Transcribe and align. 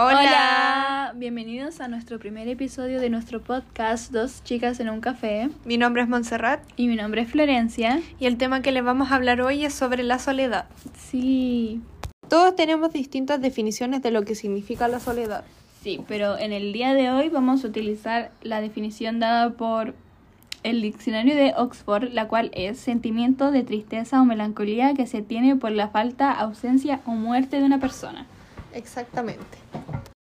Hola. 0.00 1.12
bienvenidos 1.16 1.80
a 1.80 1.88
nuestro 1.88 2.20
primer 2.20 2.46
episodio 2.46 3.00
de 3.00 3.10
nuestro 3.10 3.40
podcast 3.42 4.12
Dos 4.12 4.44
chicas 4.44 4.78
en 4.78 4.90
un 4.90 5.00
café. 5.00 5.50
Mi 5.64 5.76
nombre 5.76 6.02
es 6.02 6.08
Montserrat 6.08 6.60
Y 6.76 6.86
mi 6.86 6.94
nombre 6.94 7.22
es 7.22 7.28
Florencia. 7.32 8.00
y 8.20 8.26
el 8.26 8.36
tema 8.36 8.62
que 8.62 8.70
les 8.70 8.84
vamos 8.84 9.10
a 9.10 9.16
hablar 9.16 9.40
hoy 9.40 9.64
es 9.64 9.74
sobre 9.74 10.04
la 10.04 10.20
soledad. 10.20 10.66
Sí, 10.96 11.80
Todos 12.28 12.54
tenemos 12.54 12.92
distintas 12.92 13.40
definiciones 13.40 14.00
de 14.00 14.12
lo 14.12 14.22
que 14.22 14.36
significa 14.36 14.86
la 14.86 15.00
soledad. 15.00 15.42
sí, 15.82 16.00
pero 16.06 16.38
en 16.38 16.52
el 16.52 16.72
día 16.72 16.94
de 16.94 17.10
hoy 17.10 17.28
vamos 17.28 17.64
a 17.64 17.66
utilizar 17.66 18.30
la 18.40 18.60
definición 18.60 19.18
dada 19.18 19.50
por 19.50 19.96
el 20.62 20.80
diccionario 20.80 21.34
de 21.34 21.54
Oxford, 21.56 22.12
la 22.12 22.28
cual 22.28 22.52
es 22.54 22.78
sentimiento 22.78 23.50
de 23.50 23.64
tristeza 23.64 24.22
o 24.22 24.24
melancolía 24.24 24.94
que 24.94 25.08
se 25.08 25.22
tiene 25.22 25.56
por 25.56 25.72
la 25.72 25.88
falta, 25.88 26.30
ausencia 26.30 27.00
o 27.04 27.10
muerte 27.10 27.58
de 27.58 27.64
una 27.64 27.80
persona. 27.80 28.26
Exactamente. 28.74 29.58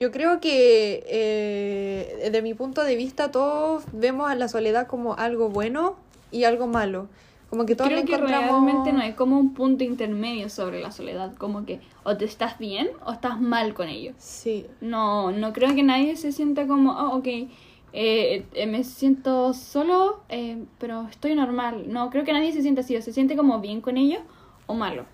Yo 0.02 0.12
creo 0.12 0.42
que 0.42 1.06
eh, 1.08 2.20
desde 2.24 2.42
mi 2.42 2.54
punto 2.54 2.84
de 2.84 2.98
vista 2.98 3.32
todos 3.32 3.86
vemos 3.94 4.30
a 4.30 4.36
la 4.36 4.50
soledad 4.50 4.88
como 4.88 5.14
algo 5.14 5.48
bueno 5.48 5.96
y 6.32 6.44
algo 6.44 6.68
malo. 6.68 7.08
Como 7.50 7.66
que 7.66 7.78
todos 7.78 7.88
Creo 7.88 8.02
le 8.02 8.06
que 8.06 8.16
encontramos... 8.16 8.50
realmente 8.66 8.92
no 8.92 9.00
hay 9.00 9.14
como 9.14 9.40
un 9.40 9.54
punto 9.54 9.86
intermedio 9.86 10.50
sobre 10.50 10.82
la 10.82 10.92
soledad, 10.92 11.34
como 11.36 11.66
que 11.66 11.80
o 12.04 12.18
te 12.18 12.26
estás 12.26 12.60
bien 12.60 12.90
o 13.06 13.14
estás 13.14 13.40
mal 13.40 13.74
con 13.74 13.88
ello. 13.88 14.12
Sí, 14.18 14.66
No, 14.82 15.32
no 15.32 15.54
creo 15.54 15.74
que 15.74 15.84
nadie 15.84 16.18
se 16.18 16.34
sienta 16.34 16.68
como, 16.68 16.92
oh, 16.92 17.16
ok, 17.16 17.28
eh, 17.28 17.48
eh, 17.94 18.68
me 18.68 18.84
siento 18.84 19.54
solo, 19.54 20.20
eh, 20.28 20.62
pero 20.78 21.08
estoy 21.10 21.36
normal. 21.36 21.86
No, 21.88 22.10
creo 22.10 22.26
que 22.26 22.34
nadie 22.34 22.52
se 22.52 22.62
sienta 22.62 22.82
así, 22.82 22.98
o 22.98 23.02
se 23.02 23.14
siente 23.14 23.38
como 23.38 23.62
bien 23.62 23.80
con 23.80 23.96
ello 23.96 24.20
o 24.66 24.74
malo. 24.74 25.06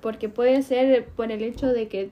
Porque 0.00 0.30
puede 0.30 0.62
ser 0.62 1.04
por 1.08 1.30
el 1.30 1.42
hecho 1.42 1.66
de 1.66 1.88
que 1.88 2.08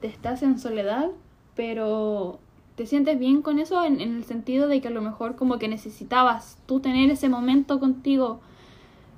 te 0.00 0.08
estás 0.08 0.42
en 0.42 0.58
soledad, 0.58 1.10
pero 1.54 2.38
te 2.76 2.86
sientes 2.86 3.18
bien 3.18 3.42
con 3.42 3.58
eso 3.58 3.84
en, 3.84 4.00
en 4.00 4.16
el 4.16 4.24
sentido 4.24 4.68
de 4.68 4.80
que 4.80 4.88
a 4.88 4.90
lo 4.90 5.02
mejor 5.02 5.36
como 5.36 5.58
que 5.58 5.68
necesitabas 5.68 6.58
tú 6.66 6.80
tener 6.80 7.10
ese 7.10 7.28
momento 7.28 7.80
contigo. 7.80 8.40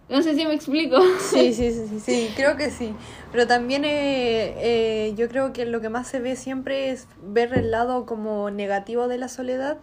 No 0.09 0.23
sé 0.23 0.35
si 0.37 0.45
me 0.45 0.55
explico. 0.55 0.99
sí, 1.19 1.53
sí, 1.53 1.73
sí, 1.73 1.87
sí, 1.89 2.01
sí, 2.01 2.33
creo 2.37 2.57
que 2.57 2.71
sí. 2.71 2.95
Pero 3.33 3.47
también 3.47 3.85
eh, 3.85 4.55
eh, 4.59 5.15
yo 5.17 5.29
creo 5.29 5.53
que 5.53 5.67
lo 5.67 5.81
que 5.81 5.89
más 5.89 6.07
se 6.09 6.21
ve 6.21 6.37
siempre 6.37 6.91
es 6.91 7.09
ver 7.23 7.53
el 7.55 7.71
lado 7.71 8.07
como 8.07 8.51
negativo 8.51 9.09
de 9.09 9.19
la 9.19 9.29
soledad, 9.29 9.79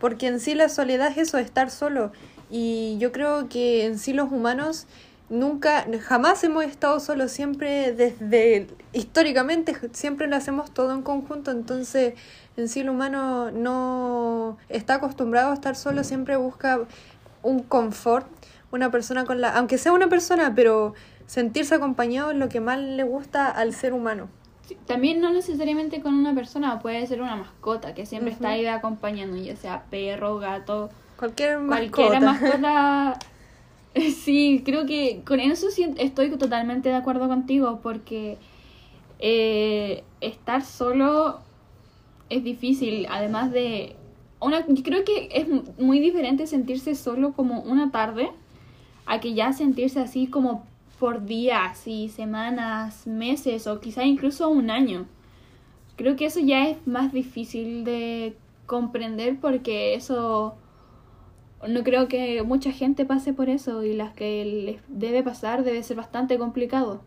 porque 0.00 0.28
en 0.28 0.40
sí 0.40 0.54
la 0.54 0.68
soledad 0.68 1.10
es 1.10 1.18
eso, 1.18 1.38
estar 1.38 1.70
solo. 1.70 2.12
Y 2.48 2.96
yo 2.98 3.12
creo 3.12 3.48
que 3.48 3.84
en 3.84 3.98
sí 3.98 4.12
los 4.12 4.30
humanos 4.32 4.86
nunca, 5.28 5.86
jamás 6.02 6.42
hemos 6.44 6.64
estado 6.64 7.00
solos, 7.00 7.30
siempre 7.32 7.92
desde, 7.92 8.68
históricamente, 8.92 9.76
siempre 9.92 10.26
lo 10.26 10.36
hacemos 10.36 10.70
todo 10.72 10.92
en 10.92 11.02
conjunto, 11.02 11.50
entonces 11.50 12.14
en 12.56 12.68
sí 12.68 12.80
el 12.80 12.90
humano 12.90 13.50
no 13.50 14.58
está 14.68 14.94
acostumbrado 14.94 15.50
a 15.50 15.54
estar 15.54 15.76
solo, 15.76 16.04
siempre 16.04 16.36
busca 16.36 16.80
un 17.42 17.62
confort, 17.62 18.26
una 18.70 18.90
persona 18.90 19.24
con 19.24 19.40
la, 19.40 19.50
aunque 19.50 19.78
sea 19.78 19.92
una 19.92 20.08
persona, 20.08 20.54
pero 20.54 20.94
sentirse 21.26 21.74
acompañado 21.74 22.30
es 22.30 22.36
lo 22.36 22.48
que 22.48 22.60
más 22.60 22.78
le 22.78 23.02
gusta 23.02 23.50
al 23.50 23.72
ser 23.72 23.92
humano. 23.92 24.28
Sí, 24.66 24.76
También 24.86 25.20
no 25.20 25.32
necesariamente 25.32 26.00
con 26.00 26.14
una 26.14 26.34
persona, 26.34 26.80
puede 26.80 27.06
ser 27.06 27.22
una 27.22 27.36
mascota 27.36 27.94
que 27.94 28.04
siempre 28.04 28.32
está 28.32 28.50
ahí 28.50 28.66
acompañando, 28.66 29.36
ya 29.36 29.56
sea 29.56 29.84
perro, 29.90 30.38
gato, 30.38 30.90
Cualquier 31.16 31.58
cualquier 31.66 32.20
mascota. 32.20 33.18
Sí, 34.14 34.62
creo 34.64 34.86
que 34.86 35.22
con 35.24 35.40
eso 35.40 35.68
estoy 35.96 36.30
totalmente 36.36 36.88
de 36.88 36.94
acuerdo 36.94 37.28
contigo, 37.28 37.80
porque 37.82 38.38
eh, 39.18 40.04
estar 40.20 40.64
solo 40.64 41.40
es 42.28 42.44
difícil, 42.44 43.06
además 43.10 43.52
de... 43.52 43.96
Una, 44.38 44.66
creo 44.84 45.02
que 45.04 45.30
es 45.32 45.46
muy 45.78 45.98
diferente 45.98 46.46
sentirse 46.46 46.94
solo 46.94 47.32
como 47.32 47.62
una 47.62 47.90
tarde 47.90 48.28
a 49.06 49.18
que 49.18 49.32
ya 49.32 49.54
sentirse 49.54 49.98
así 49.98 50.26
como 50.26 50.66
por 50.98 51.24
días 51.24 51.86
y 51.86 52.10
semanas, 52.10 53.06
meses 53.06 53.66
o 53.66 53.80
quizá 53.80 54.04
incluso 54.04 54.50
un 54.50 54.70
año. 54.70 55.06
Creo 55.96 56.16
que 56.16 56.26
eso 56.26 56.40
ya 56.40 56.68
es 56.68 56.86
más 56.86 57.12
difícil 57.14 57.84
de 57.84 58.36
comprender 58.66 59.38
porque 59.40 59.94
eso 59.94 60.56
no 61.66 61.82
creo 61.84 62.08
que 62.08 62.42
mucha 62.42 62.72
gente 62.72 63.04
pase 63.04 63.32
por 63.32 63.48
eso 63.48 63.82
y 63.82 63.94
las 63.94 64.12
que 64.14 64.44
les 64.44 64.80
debe 64.88 65.22
pasar 65.22 65.64
debe 65.64 65.82
ser 65.82 65.96
bastante 65.96 66.38
complicado. 66.38 67.00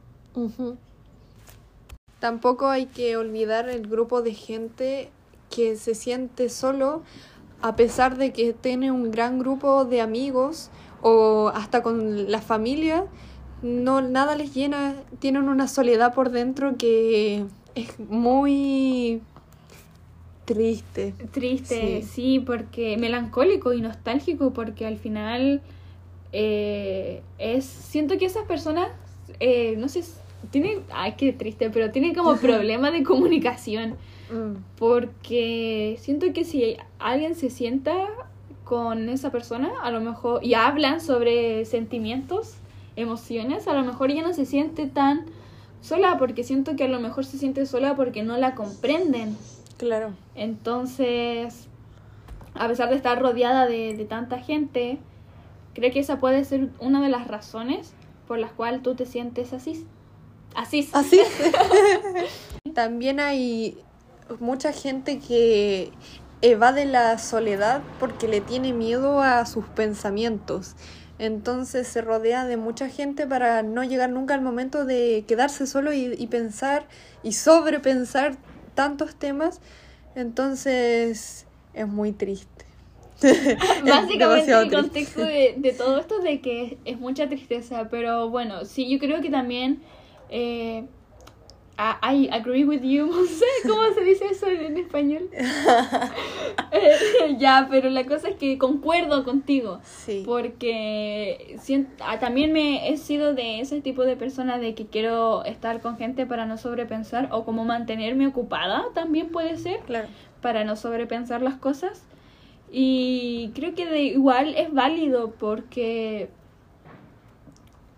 Tampoco 2.20 2.68
hay 2.68 2.88
que 2.88 3.18
olvidar 3.18 3.70
el 3.70 3.88
grupo 3.88 4.22
de 4.22 4.34
gente 4.34 5.10
que 5.50 5.76
se 5.76 5.96
siente 5.96 6.50
solo 6.50 7.02
a 7.62 7.76
pesar 7.76 8.18
de 8.18 8.32
que 8.32 8.54
tiene 8.54 8.92
un 8.92 9.12
gran 9.12 9.40
grupo 9.40 9.86
de 9.86 10.02
amigos 10.02 10.70
o 11.02 11.52
hasta 11.54 11.82
con 11.82 12.32
la 12.32 12.42
familia, 12.42 13.06
no 13.62 14.02
nada 14.02 14.36
les 14.36 14.54
llena, 14.54 14.96
tienen 15.20 15.50
una 15.50 15.68
soledad 15.68 16.14
por 16.14 16.30
dentro 16.30 16.78
que 16.78 17.46
es 17.76 18.00
muy 18.00 19.22
triste. 20.54 21.14
Triste, 21.32 22.02
Sí. 22.02 22.08
sí, 22.08 22.40
porque 22.40 22.98
melancólico 22.98 23.74
y 23.74 23.82
nostálgico 23.82 24.52
porque 24.52 24.88
al 24.88 24.98
final 24.98 25.62
eh, 26.32 27.22
es 27.38 27.66
siento 27.66 28.18
que 28.18 28.26
esas 28.26 28.46
personas 28.46 28.90
eh, 29.40 29.76
no 29.78 29.88
sé 29.90 30.04
tienen 30.52 30.80
ay 30.92 31.14
qué 31.18 31.34
triste 31.34 31.70
pero 31.70 31.92
tienen 31.92 32.16
como 32.16 32.36
problema 32.42 32.92
de 32.92 33.04
comunicación 33.04 33.96
Mm, 34.32 34.62
porque 34.78 35.98
siento 36.00 36.32
que 36.34 36.44
si 36.46 36.78
alguien 37.00 37.34
se 37.34 37.50
sienta 37.50 37.96
con 38.64 39.10
esa 39.10 39.32
persona 39.32 39.72
a 39.82 39.90
lo 39.90 40.02
mejor 40.02 40.46
y 40.46 40.54
hablan 40.54 41.02
sobre 41.02 41.66
sentimientos 41.66 42.54
emociones 42.96 43.68
a 43.68 43.74
lo 43.74 43.84
mejor 43.84 44.12
ella 44.12 44.22
no 44.22 44.34
se 44.36 44.46
siente 44.46 44.86
tan 44.86 45.26
sola 45.82 46.18
porque 46.20 46.44
siento 46.44 46.76
que 46.76 46.84
a 46.84 46.88
lo 46.88 47.00
mejor 47.00 47.26
se 47.26 47.40
siente 47.40 47.66
sola 47.66 47.96
porque 47.96 48.22
no 48.22 48.38
la 48.38 48.54
comprenden 48.54 49.36
claro. 49.80 50.14
entonces, 50.36 51.68
a 52.54 52.68
pesar 52.68 52.90
de 52.90 52.96
estar 52.96 53.20
rodeada 53.20 53.66
de, 53.66 53.96
de 53.96 54.06
tanta 54.06 54.38
gente, 54.38 55.00
creo 55.74 55.92
que 55.92 56.00
esa 56.00 56.20
puede 56.20 56.46
ser 56.46 56.70
una 56.80 57.02
de 57.02 57.10
las 57.10 57.28
razones 57.28 57.94
por 58.28 58.38
las 58.38 58.52
cuales 58.52 58.84
tú 58.84 58.94
te 58.94 59.08
sientes 59.08 59.54
así. 59.54 59.88
Así. 60.56 60.88
Así. 60.94 61.20
También 62.76 63.20
hay 63.20 63.78
mucha 64.40 64.72
gente 64.72 65.20
que 65.20 65.92
evade 66.42 66.86
la 66.86 67.18
soledad 67.18 67.82
porque 68.00 68.28
le 68.28 68.42
tiene 68.42 68.74
miedo 68.74 69.22
a 69.22 69.46
sus 69.46 69.66
pensamientos. 69.66 70.76
Entonces 71.18 71.88
se 71.88 72.02
rodea 72.02 72.46
de 72.46 72.56
mucha 72.56 72.88
gente 72.88 73.28
para 73.28 73.62
no 73.62 73.84
llegar 73.84 74.10
nunca 74.10 74.36
al 74.36 74.42
momento 74.42 74.86
de 74.86 75.26
quedarse 75.28 75.68
solo 75.68 75.92
y, 75.92 76.14
y 76.18 76.28
pensar 76.28 76.88
y 77.24 77.34
sobrepensar 77.34 78.38
tantos 78.80 79.14
temas. 79.14 79.60
Entonces 80.16 81.46
es 81.74 81.88
muy 81.90 82.14
triste. 82.14 82.66
Básicamente 83.86 84.54
el 84.54 84.72
contexto 84.72 85.20
de, 85.20 85.56
de 85.58 85.74
todo 85.74 86.00
esto 86.00 86.20
de 86.20 86.40
que 86.40 86.64
es, 86.64 86.74
es 86.86 86.98
mucha 86.98 87.28
tristeza, 87.28 87.90
pero 87.92 88.30
bueno, 88.30 88.64
sí, 88.64 88.90
yo 88.90 88.98
creo 88.98 89.20
que 89.20 89.30
también 89.30 89.82
eh, 90.30 90.86
I, 91.82 91.96
I 92.02 92.30
agree 92.34 92.66
with 92.66 92.82
you, 92.82 93.06
no 93.12 93.26
sé 93.26 93.46
cómo 93.66 93.84
se 93.94 94.02
dice 94.02 94.26
eso 94.26 94.48
en, 94.48 94.78
español. 94.78 95.30
Ya, 97.38 97.68
pero 97.70 97.90
la 97.90 98.06
cosa 98.06 98.30
es 98.30 98.36
que 98.36 98.58
concuerdo 98.58 99.24
contigo. 99.24 99.80
Sí. 99.84 100.24
Porque 100.26 101.58
ah, 102.02 102.20
también 102.20 102.52
me 102.52 102.90
he 102.90 102.98
sido 102.98 103.34
de 103.34 103.62
ese 103.62 103.80
tipo 103.82 104.04
de 104.04 104.18
persona 104.18 104.58
de 104.58 104.76
que 104.76 104.88
quiero 104.88 105.46
estar 105.46 105.80
con 105.82 105.98
gente 105.98 106.26
para 106.26 106.46
no 106.46 106.58
sobrepensar 106.58 107.30
o 107.32 107.46
como 107.46 107.64
mantenerme 107.64 108.28
ocupada 108.28 108.86
también 108.94 109.30
puede 109.30 109.58
ser 109.58 109.80
Claro. 109.82 110.08
para 110.42 110.64
no 110.66 110.76
sobrepensar 110.76 111.42
las 111.42 111.56
cosas. 111.56 112.04
Y 112.72 113.52
creo 113.56 113.74
que 113.74 113.86
de 113.86 114.02
igual 114.02 114.54
es 114.56 114.74
válido 114.74 115.32
porque 115.32 116.30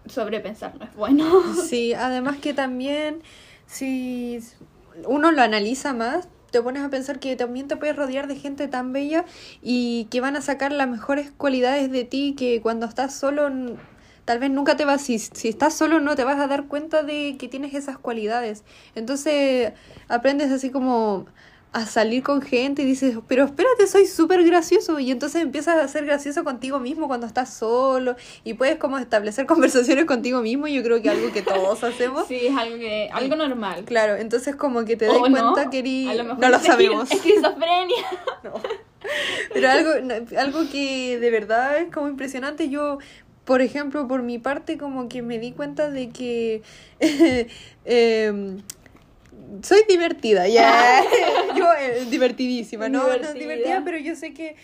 sobrepensar 0.05 0.75
no 0.77 0.85
es 0.85 0.95
bueno. 0.95 1.25
Sí, 1.55 1.93
además 1.93 2.37
que 2.37 2.53
también 2.53 3.21
si 3.71 4.39
uno 5.07 5.31
lo 5.31 5.41
analiza 5.41 5.93
más, 5.93 6.27
te 6.51 6.61
pones 6.61 6.83
a 6.83 6.89
pensar 6.89 7.19
que 7.19 7.37
también 7.37 7.69
te 7.69 7.77
puedes 7.77 7.95
rodear 7.95 8.27
de 8.27 8.35
gente 8.35 8.67
tan 8.67 8.91
bella 8.91 9.23
y 9.61 10.07
que 10.11 10.19
van 10.19 10.35
a 10.35 10.41
sacar 10.41 10.73
las 10.73 10.89
mejores 10.89 11.31
cualidades 11.31 11.89
de 11.89 12.03
ti 12.03 12.35
que 12.37 12.61
cuando 12.61 12.85
estás 12.85 13.15
solo 13.15 13.49
tal 14.25 14.39
vez 14.39 14.51
nunca 14.51 14.75
te 14.75 14.83
vas, 14.83 15.01
si, 15.01 15.17
si 15.19 15.47
estás 15.47 15.73
solo 15.73 16.01
no 16.01 16.17
te 16.17 16.25
vas 16.25 16.37
a 16.39 16.47
dar 16.47 16.67
cuenta 16.67 17.01
de 17.03 17.37
que 17.39 17.47
tienes 17.47 17.73
esas 17.73 17.97
cualidades. 17.97 18.65
Entonces 18.93 19.71
aprendes 20.09 20.51
así 20.51 20.69
como 20.69 21.27
a 21.73 21.85
salir 21.85 22.21
con 22.21 22.41
gente 22.41 22.81
y 22.81 22.85
dices, 22.85 23.17
pero 23.27 23.45
espérate, 23.45 23.87
soy 23.87 24.05
súper 24.05 24.43
gracioso. 24.43 24.99
Y 24.99 25.09
entonces 25.09 25.41
empiezas 25.41 25.77
a 25.77 25.87
ser 25.87 26.05
gracioso 26.05 26.43
contigo 26.43 26.79
mismo 26.79 27.07
cuando 27.07 27.25
estás 27.25 27.53
solo 27.53 28.17
y 28.43 28.55
puedes 28.55 28.77
como 28.77 28.97
establecer 28.97 29.45
conversaciones 29.47 30.05
contigo 30.05 30.41
mismo. 30.41 30.67
Yo 30.67 30.83
creo 30.83 31.01
que 31.01 31.09
algo 31.09 31.31
que 31.31 31.41
todos 31.41 31.83
hacemos. 31.83 32.27
Sí, 32.27 32.47
es 32.47 32.57
algo, 32.57 32.77
que, 32.77 33.09
algo 33.11 33.35
normal. 33.35 33.85
Claro, 33.85 34.15
entonces 34.15 34.55
como 34.55 34.83
que 34.83 34.97
te 34.97 35.05
das 35.05 35.17
cuenta 35.17 35.69
que 35.69 35.79
eres... 35.79 36.09
A 36.09 36.15
lo 36.15 36.23
mejor 36.25 36.39
no 36.39 36.49
lo 36.49 36.59
sabemos. 36.59 37.11
Esquizofrenia. 37.11 38.05
No. 38.43 38.53
Pero 39.53 39.69
algo, 39.69 39.91
algo 40.37 40.59
que 40.71 41.19
de 41.19 41.31
verdad 41.31 41.77
es 41.77 41.91
como 41.91 42.09
impresionante. 42.09 42.69
Yo, 42.69 42.97
por 43.45 43.61
ejemplo, 43.61 44.07
por 44.09 44.23
mi 44.23 44.39
parte, 44.39 44.77
como 44.77 45.07
que 45.07 45.21
me 45.21 45.39
di 45.39 45.53
cuenta 45.53 45.89
de 45.89 46.09
que... 46.09 46.63
eh, 46.99 48.57
soy 49.61 49.83
divertida, 49.87 50.47
ya. 50.47 51.03
yo 51.57 51.65
eh, 51.73 52.05
divertidísima, 52.09 52.89
¿no? 52.89 53.03
Divertida. 53.03 53.33
No 53.33 53.39
divertida, 53.39 53.81
pero 53.83 53.97
yo 53.97 54.15
sé 54.15 54.33
que 54.33 54.55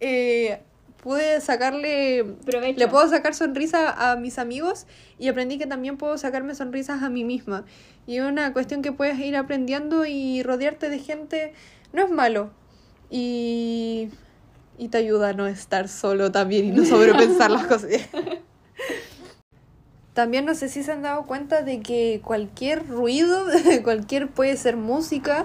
eh, 0.00 0.60
pude 1.02 1.40
sacarle. 1.40 2.24
Provecho. 2.44 2.78
Le 2.78 2.88
puedo 2.88 3.08
sacar 3.08 3.34
sonrisa 3.34 4.10
a 4.10 4.16
mis 4.16 4.38
amigos 4.38 4.86
y 5.18 5.28
aprendí 5.28 5.58
que 5.58 5.66
también 5.66 5.96
puedo 5.96 6.16
sacarme 6.18 6.54
sonrisas 6.54 7.02
a 7.02 7.10
mí 7.10 7.24
misma. 7.24 7.64
Y 8.06 8.18
es 8.18 8.24
una 8.24 8.52
cuestión 8.52 8.82
que 8.82 8.92
puedes 8.92 9.18
ir 9.18 9.36
aprendiendo 9.36 10.06
y 10.06 10.42
rodearte 10.42 10.88
de 10.88 10.98
gente 10.98 11.52
no 11.92 12.04
es 12.04 12.10
malo. 12.10 12.50
Y, 13.10 14.08
y 14.78 14.88
te 14.88 14.98
ayuda 14.98 15.30
a 15.30 15.32
no 15.32 15.46
estar 15.46 15.88
solo 15.88 16.32
también 16.32 16.66
y 16.66 16.70
no 16.70 16.84
sobrepensar 16.86 17.50
las 17.50 17.66
cosas. 17.66 17.90
También 20.16 20.46
no 20.46 20.54
sé 20.54 20.70
si 20.70 20.82
se 20.82 20.92
han 20.92 21.02
dado 21.02 21.26
cuenta 21.26 21.60
de 21.60 21.80
que 21.82 22.22
cualquier 22.24 22.88
ruido, 22.88 23.44
cualquier 23.84 24.28
puede 24.28 24.56
ser 24.56 24.74
música 24.78 25.44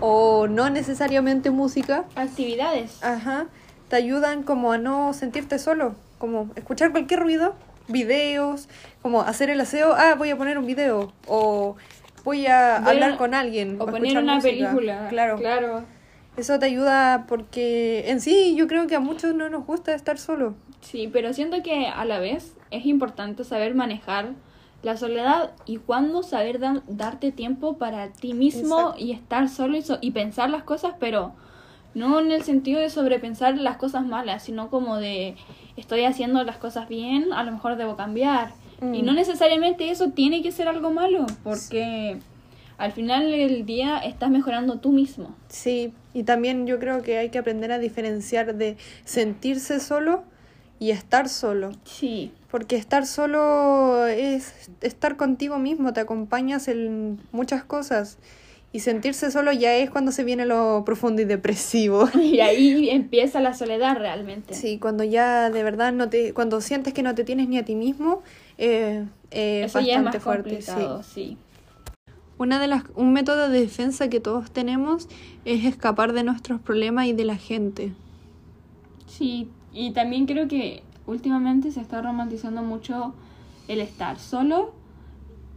o 0.00 0.46
no 0.46 0.68
necesariamente 0.68 1.50
música, 1.50 2.04
Actividades. 2.14 3.02
ajá, 3.02 3.46
te 3.88 3.96
ayudan 3.96 4.42
como 4.42 4.72
a 4.72 4.78
no 4.78 5.14
sentirte 5.14 5.58
solo, 5.58 5.94
como 6.18 6.50
escuchar 6.54 6.90
cualquier 6.90 7.20
ruido, 7.20 7.54
videos, 7.88 8.68
como 9.00 9.22
hacer 9.22 9.48
el 9.48 9.58
aseo, 9.62 9.94
ah, 9.94 10.14
voy 10.18 10.28
a 10.28 10.36
poner 10.36 10.58
un 10.58 10.66
video 10.66 11.10
o 11.26 11.76
voy 12.24 12.46
a 12.46 12.80
Ver- 12.80 12.88
hablar 12.90 13.16
con 13.16 13.32
alguien 13.32 13.76
O 13.80 13.86
poner 13.86 14.18
una 14.18 14.34
música. 14.34 14.52
película. 14.70 15.06
Claro. 15.08 15.36
Claro. 15.38 15.84
Eso 16.38 16.58
te 16.58 16.66
ayuda 16.66 17.26
porque 17.28 18.04
en 18.10 18.20
sí 18.20 18.54
yo 18.56 18.66
creo 18.68 18.86
que 18.86 18.94
a 18.96 19.00
muchos 19.00 19.34
no 19.34 19.48
nos 19.50 19.66
gusta 19.66 19.94
estar 19.94 20.18
solo. 20.18 20.54
Sí, 20.80 21.08
pero 21.12 21.32
siento 21.32 21.62
que 21.62 21.86
a 21.88 22.04
la 22.04 22.18
vez 22.20 22.56
es 22.70 22.86
importante 22.86 23.42
saber 23.44 23.74
manejar 23.74 24.30
la 24.82 24.96
soledad 24.96 25.50
y 25.66 25.78
cuándo 25.78 26.22
saber 26.22 26.60
da- 26.60 26.82
darte 26.86 27.32
tiempo 27.32 27.78
para 27.78 28.12
ti 28.12 28.32
mismo 28.34 28.78
Exacto. 28.78 28.94
y 29.04 29.10
estar 29.12 29.48
solo 29.48 29.76
y, 29.76 29.82
so- 29.82 29.98
y 30.00 30.12
pensar 30.12 30.50
las 30.50 30.62
cosas, 30.62 30.94
pero 31.00 31.32
no 31.94 32.20
en 32.20 32.30
el 32.30 32.42
sentido 32.44 32.78
de 32.80 32.88
sobrepensar 32.90 33.58
las 33.58 33.76
cosas 33.76 34.06
malas, 34.06 34.44
sino 34.44 34.70
como 34.70 34.96
de 34.98 35.34
estoy 35.76 36.04
haciendo 36.04 36.44
las 36.44 36.58
cosas 36.58 36.88
bien, 36.88 37.32
a 37.32 37.42
lo 37.42 37.50
mejor 37.50 37.74
debo 37.76 37.96
cambiar. 37.96 38.52
Y 38.80 39.02
Mm. 39.02 39.06
no 39.06 39.12
necesariamente 39.12 39.90
eso 39.90 40.10
tiene 40.10 40.40
que 40.42 40.52
ser 40.52 40.68
algo 40.68 40.92
malo, 40.92 41.26
porque 41.42 42.18
al 42.78 42.92
final 42.92 43.30
del 43.30 43.66
día 43.66 43.98
estás 43.98 44.30
mejorando 44.30 44.78
tú 44.78 44.92
mismo. 44.92 45.34
Sí, 45.48 45.92
y 46.14 46.22
también 46.22 46.66
yo 46.66 46.78
creo 46.78 47.02
que 47.02 47.18
hay 47.18 47.28
que 47.28 47.38
aprender 47.38 47.72
a 47.72 47.78
diferenciar 47.78 48.54
de 48.54 48.76
sentirse 49.04 49.80
solo 49.80 50.22
y 50.78 50.90
estar 50.92 51.28
solo. 51.28 51.72
Sí, 51.84 52.32
Porque 52.50 52.76
estar 52.76 53.04
solo 53.04 54.06
es 54.06 54.70
estar 54.80 55.16
contigo 55.16 55.58
mismo, 55.58 55.92
te 55.92 56.00
acompañas 56.00 56.68
en 56.68 57.20
muchas 57.32 57.64
cosas. 57.64 58.16
Y 58.70 58.80
sentirse 58.80 59.30
solo 59.30 59.50
ya 59.50 59.74
es 59.76 59.90
cuando 59.90 60.12
se 60.12 60.24
viene 60.24 60.44
lo 60.46 60.82
profundo 60.84 61.22
y 61.22 61.24
depresivo. 61.24 62.08
y 62.14 62.40
ahí 62.40 62.90
empieza 62.90 63.40
la 63.40 63.54
soledad 63.54 63.96
realmente. 63.96 64.54
Sí, 64.54 64.78
cuando 64.78 65.04
ya 65.04 65.50
de 65.50 65.62
verdad 65.62 65.92
no 65.92 66.08
te, 66.10 66.32
cuando 66.34 66.60
sientes 66.60 66.92
que 66.94 67.02
no 67.02 67.14
te 67.14 67.24
tienes 67.24 67.48
ni 67.48 67.58
a 67.58 67.64
ti 67.64 67.74
mismo, 67.74 68.22
eh, 68.58 69.04
eh, 69.30 69.62
Eso 69.64 69.78
bastante 69.78 69.86
ya 69.88 69.96
es 69.96 70.04
más 70.04 70.18
fuerte. 70.22 70.62
sí. 70.62 70.66
complicado, 70.72 71.02
sí. 71.02 71.38
Una 72.38 72.60
de 72.60 72.68
las, 72.68 72.84
un 72.94 73.12
método 73.12 73.48
de 73.48 73.60
defensa 73.60 74.08
que 74.08 74.20
todos 74.20 74.50
tenemos 74.50 75.08
es 75.44 75.64
escapar 75.64 76.12
de 76.12 76.22
nuestros 76.24 76.60
problemas 76.60 77.06
y 77.06 77.12
de 77.12 77.24
la 77.24 77.36
gente. 77.36 77.92
Sí, 79.06 79.50
y 79.72 79.92
también 79.92 80.26
creo 80.26 80.48
que 80.48 80.82
últimamente 81.06 81.72
se 81.72 81.80
está 81.80 82.00
romantizando 82.02 82.62
mucho 82.62 83.14
el 83.66 83.80
estar 83.80 84.18
solo 84.18 84.72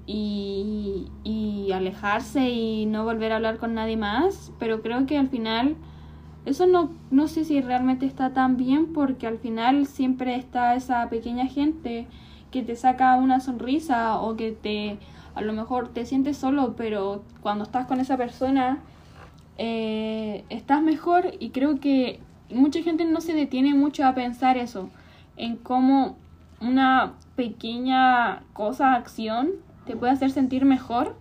y, 0.07 1.07
y 1.24 1.72
alejarse 1.72 2.50
y 2.50 2.86
no 2.86 3.04
volver 3.06 3.31
a 3.31 3.36
hablar 3.38 3.57
con 3.57 3.74
nadie 3.74 3.98
más, 3.98 4.51
pero 4.60 4.81
creo 4.81 5.06
que 5.06 5.18
al 5.18 5.30
final 5.30 5.75
eso 6.45 6.66
no, 6.66 6.92
no 7.12 7.27
sé 7.27 7.45
si 7.45 7.62
realmente 7.62 8.06
está 8.06 8.34
tan 8.34 8.57
bien 8.57 8.94
porque 8.94 9.27
al 9.27 9.38
final 9.38 9.86
siempre 9.86 10.36
está 10.36 10.75
esa 10.75 11.07
pequeña 11.10 11.45
gente 11.45 12.07
que 12.51 12.62
te 12.62 12.75
saca 12.75 13.15
una 13.15 13.39
sonrisa 13.39 14.19
o 14.19 14.36
que 14.36 14.51
te 14.51 14.98
a 15.33 15.42
lo 15.42 15.53
mejor 15.53 15.89
te 15.89 16.06
sientes 16.06 16.38
solo, 16.38 16.75
pero 16.75 17.24
cuando 17.42 17.63
estás 17.63 17.88
con 17.88 18.00
esa 18.00 18.18
persona 18.18 18.80
eh, 19.57 20.44
estás 20.50 20.81
mejor 20.81 21.33
y 21.39 21.50
creo 21.50 21.80
que 21.80 22.19
mucha 22.50 22.81
gente 22.81 23.06
no 23.06 23.21
se 23.21 23.33
detiene 23.33 23.74
mucho 23.74 24.06
a 24.06 24.13
pensar 24.13 24.57
eso, 24.57 24.89
en 25.38 25.56
cómo 25.56 26.18
una 26.59 27.13
pequeña 27.36 28.44
cosa, 28.53 28.95
acción, 28.95 29.51
te 29.86 29.95
puede 29.95 30.12
hacer 30.12 30.31
sentir 30.31 30.65
mejor 30.65 31.15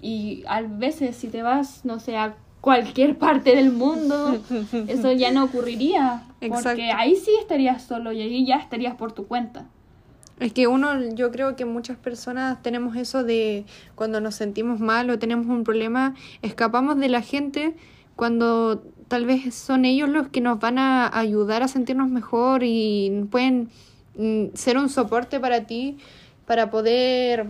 y 0.00 0.44
a 0.48 0.62
veces 0.62 1.16
si 1.16 1.28
te 1.28 1.42
vas, 1.42 1.84
no 1.84 2.00
sé, 2.00 2.16
a 2.16 2.34
cualquier 2.60 3.18
parte 3.18 3.54
del 3.54 3.72
mundo, 3.72 4.40
eso 4.88 5.12
ya 5.12 5.30
no 5.30 5.44
ocurriría, 5.44 6.22
porque 6.40 6.90
ahí 6.90 7.16
sí 7.16 7.30
estarías 7.40 7.82
solo 7.82 8.12
y 8.12 8.22
ahí 8.22 8.46
ya 8.46 8.56
estarías 8.56 8.94
por 8.94 9.12
tu 9.12 9.26
cuenta. 9.26 9.66
Es 10.40 10.52
que 10.52 10.66
uno, 10.66 11.14
yo 11.14 11.30
creo 11.30 11.56
que 11.56 11.64
muchas 11.64 11.96
personas 11.96 12.62
tenemos 12.62 12.96
eso 12.96 13.22
de 13.22 13.64
cuando 13.94 14.20
nos 14.20 14.34
sentimos 14.34 14.80
mal 14.80 15.08
o 15.10 15.18
tenemos 15.18 15.46
un 15.46 15.64
problema, 15.64 16.14
escapamos 16.42 16.98
de 16.98 17.08
la 17.08 17.22
gente 17.22 17.74
cuando 18.16 18.82
tal 19.08 19.26
vez 19.26 19.54
son 19.54 19.84
ellos 19.84 20.08
los 20.08 20.28
que 20.28 20.40
nos 20.40 20.58
van 20.58 20.78
a 20.78 21.16
ayudar 21.18 21.62
a 21.62 21.68
sentirnos 21.68 22.08
mejor 22.08 22.62
y 22.64 23.26
pueden 23.30 23.68
mm, 24.16 24.54
ser 24.54 24.78
un 24.78 24.88
soporte 24.88 25.38
para 25.38 25.66
ti 25.66 25.98
para 26.46 26.70
poder 26.70 27.46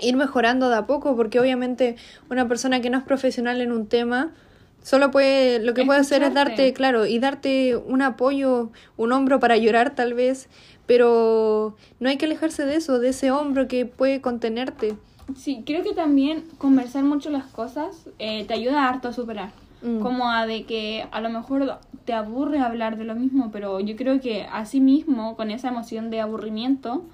ir 0.00 0.16
mejorando 0.16 0.68
de 0.68 0.76
a 0.76 0.86
poco, 0.86 1.16
porque 1.16 1.40
obviamente 1.40 1.96
una 2.30 2.48
persona 2.48 2.80
que 2.80 2.90
no 2.90 2.98
es 2.98 3.04
profesional 3.04 3.60
en 3.60 3.72
un 3.72 3.86
tema 3.86 4.32
solo 4.82 5.10
puede, 5.10 5.58
lo 5.60 5.74
que 5.74 5.84
puede 5.84 6.00
hacer 6.00 6.22
es 6.22 6.34
darte, 6.34 6.72
claro, 6.72 7.06
y 7.06 7.18
darte 7.18 7.76
un 7.76 8.02
apoyo, 8.02 8.70
un 8.96 9.12
hombro 9.12 9.40
para 9.40 9.56
llorar 9.56 9.94
tal 9.94 10.14
vez, 10.14 10.48
pero 10.86 11.76
no 12.00 12.08
hay 12.08 12.16
que 12.16 12.26
alejarse 12.26 12.64
de 12.66 12.76
eso, 12.76 12.98
de 12.98 13.10
ese 13.10 13.30
hombro 13.30 13.68
que 13.68 13.86
puede 13.86 14.20
contenerte. 14.20 14.96
Sí, 15.36 15.62
creo 15.64 15.84
que 15.84 15.94
también 15.94 16.44
conversar 16.58 17.04
mucho 17.04 17.30
las 17.30 17.44
cosas 17.46 18.08
eh, 18.18 18.44
te 18.46 18.54
ayuda 18.54 18.88
harto 18.88 19.08
a 19.08 19.12
superar. 19.12 19.50
Mm. 19.82 20.00
Como 20.00 20.28
a 20.30 20.46
de 20.46 20.64
que 20.64 21.06
a 21.10 21.20
lo 21.20 21.30
mejor 21.30 21.78
te 22.04 22.12
aburre 22.12 22.58
hablar 22.58 22.98
de 22.98 23.04
lo 23.04 23.14
mismo, 23.14 23.50
pero 23.52 23.80
yo 23.80 23.96
creo 23.96 24.20
que 24.20 24.44
así 24.52 24.80
mismo, 24.80 25.36
con 25.36 25.50
esa 25.50 25.68
emoción 25.68 26.10
de 26.10 26.20
aburrimiento, 26.20 27.04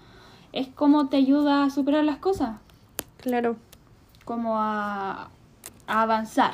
es 0.52 0.68
como 0.68 1.08
te 1.08 1.18
ayuda 1.18 1.64
a 1.64 1.70
superar 1.70 2.04
las 2.04 2.16
cosas, 2.16 2.56
Claro. 3.18 3.56
como 4.24 4.58
a, 4.58 5.28
a 5.86 6.02
avanzar. 6.02 6.52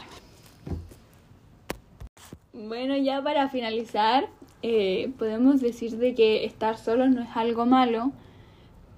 Bueno, 2.53 2.95
ya 2.99 3.23
para 3.23 3.49
finalizar, 3.49 4.29
eh, 4.63 5.11
podemos 5.19 5.63
decir 5.63 5.97
de 5.97 6.15
que 6.15 6.45
estar 6.45 6.77
solos 6.77 7.09
no 7.09 7.23
es 7.23 7.31
algo 7.35 7.65
malo, 7.65 8.13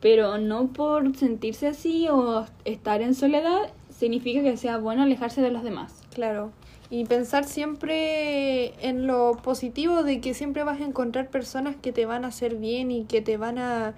pero 0.01 0.39
no 0.39 0.73
por 0.73 1.17
sentirse 1.17 1.69
así 1.69 2.09
o 2.09 2.47
estar 2.65 3.01
en 3.01 3.15
soledad 3.15 3.73
significa 3.91 4.43
que 4.43 4.57
sea 4.57 4.79
bueno 4.79 5.05
alejarse 5.05 5.41
de 5.41 5.53
los 5.53 5.63
demás. 5.63 6.03
Claro. 6.13 6.51
Y 6.91 7.05
pensar 7.05 7.45
siempre 7.45 8.75
en 8.87 9.07
lo 9.07 9.37
positivo 9.43 10.03
de 10.03 10.21
que 10.21 10.35
siempre 10.35 10.65
vas 10.65 10.81
a 10.81 10.85
encontrar 10.85 11.31
personas 11.31 11.77
que 11.77 11.93
te 11.93 12.07
van 12.07 12.25
a 12.25 12.29
hacer 12.29 12.57
bien 12.57 12.91
y 12.91 13.05
que 13.05 13.23
te 13.23 13.37
van 13.37 13.59
a 13.59 13.95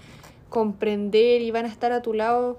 comprender 0.50 1.40
y 1.40 1.50
van 1.50 1.64
a 1.64 1.68
estar 1.68 1.92
a 1.92 2.02
tu 2.02 2.12
lado 2.12 2.58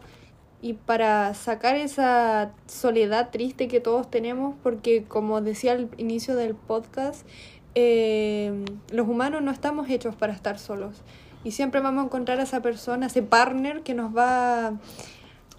y 0.62 0.74
para 0.74 1.34
sacar 1.34 1.76
esa 1.76 2.52
soledad 2.68 3.30
triste 3.30 3.68
que 3.68 3.80
todos 3.80 4.10
tenemos, 4.10 4.56
porque 4.64 5.04
como 5.04 5.42
decía 5.42 5.74
al 5.74 5.90
inicio 5.98 6.36
del 6.36 6.56
podcast, 6.56 7.28
eh, 7.76 8.66
los 8.92 9.08
humanos 9.08 9.42
no 9.44 9.52
estamos 9.52 9.90
hechos 9.90 10.16
para 10.16 10.34
estar 10.34 10.58
solos 10.58 11.04
y 11.44 11.52
siempre 11.52 11.80
vamos 11.80 12.04
a 12.04 12.06
encontrar 12.06 12.40
a 12.40 12.44
esa 12.44 12.62
persona, 12.62 13.06
ese 13.06 13.22
partner 13.22 13.82
que 13.84 13.94
nos 13.94 14.16
va 14.16 14.68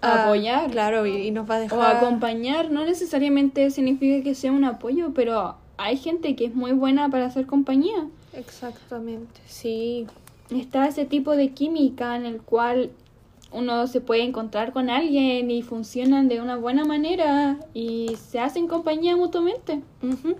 a 0.01 0.23
Apoyar. 0.23 0.69
Claro, 0.71 1.05
y, 1.05 1.27
y 1.27 1.31
nos 1.31 1.49
va 1.49 1.55
a 1.55 1.59
dejar 1.59 1.77
O 1.77 1.81
acompañar, 1.81 2.71
no 2.71 2.85
necesariamente 2.85 3.69
significa 3.69 4.23
que 4.23 4.35
sea 4.35 4.51
un 4.51 4.63
apoyo, 4.63 5.13
pero 5.13 5.55
hay 5.77 5.97
gente 5.97 6.35
que 6.35 6.45
es 6.45 6.55
muy 6.55 6.71
buena 6.71 7.09
para 7.09 7.25
hacer 7.25 7.45
compañía. 7.45 8.07
Exactamente, 8.33 9.41
sí. 9.45 10.07
Está 10.49 10.87
ese 10.87 11.05
tipo 11.05 11.35
de 11.35 11.49
química 11.49 12.15
en 12.15 12.25
el 12.25 12.41
cual 12.41 12.91
uno 13.51 13.87
se 13.87 14.01
puede 14.01 14.23
encontrar 14.23 14.71
con 14.73 14.89
alguien 14.89 15.49
y 15.49 15.61
funcionan 15.63 16.27
de 16.27 16.41
una 16.41 16.55
buena 16.55 16.85
manera 16.85 17.57
y 17.73 18.15
se 18.29 18.39
hacen 18.39 18.67
compañía 18.67 19.15
mutuamente. 19.15 19.81
Ujú. 20.03 20.35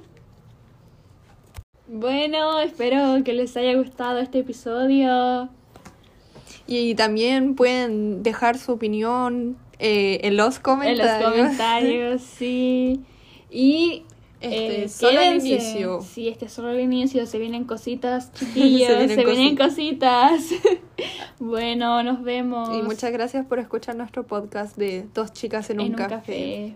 Bueno, 1.88 2.60
espero 2.60 3.24
que 3.24 3.34
les 3.34 3.58
haya 3.58 3.74
gustado 3.76 4.20
este 4.20 4.40
episodio. 4.40 5.50
Y 6.68 6.94
también 6.94 7.56
pueden 7.56 8.22
dejar 8.22 8.60
su 8.60 8.74
opinión 8.74 9.58
eh, 9.80 10.20
en 10.24 10.38
los 10.38 10.58
En 10.58 10.62
comentarios. 10.62 11.22
los 11.22 11.32
comentarios, 11.32 12.22
sí. 12.38 13.02
Y 13.50 14.04
Este, 14.42 14.84
eh, 14.84 14.90
solo 14.90 15.20
el 15.20 15.40
inicio. 15.40 16.02
Sí, 16.02 16.30
este 16.30 16.46
es 16.46 16.54
solo 16.54 16.70
el 16.70 16.80
inicio. 16.80 17.26
Se 17.26 17.38
vienen 17.40 17.66
cositas, 17.66 18.32
chiquillos. 18.34 18.88
se 18.88 19.06
vienen 19.06 19.26
vienen, 19.26 19.58
cositas. 19.58 20.44
bueno, 21.40 22.02
nos 22.04 22.24
vemos. 22.24 22.70
Y 22.78 22.82
muchas 22.82 23.12
gracias 23.12 23.46
por 23.46 23.60
escuchar 23.60 23.96
nuestro 23.96 24.26
podcast 24.26 24.78
de 24.78 25.08
Dos 25.14 25.34
Chicas 25.34 25.70
en, 25.70 25.82
en 25.82 25.90
un, 25.92 25.94
café. 25.94 26.16
café. 26.16 26.76